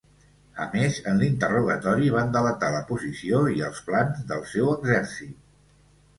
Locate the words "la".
2.77-2.81